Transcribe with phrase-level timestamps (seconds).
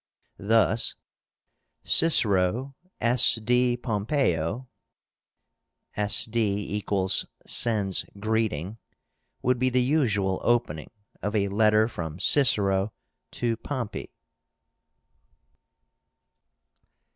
[0.39, 0.95] Thus
[1.83, 3.35] "Cicero S.
[3.35, 3.77] D.
[3.77, 4.67] Pompeio"
[5.95, 6.25] (S.
[6.25, 6.83] D.
[7.13, 8.79] = sends greeting)
[9.43, 10.89] would be the usual opening
[11.21, 12.91] of a letter from Cicero
[13.29, 14.09] to Pompey.